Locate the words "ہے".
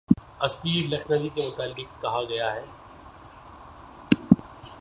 2.55-2.65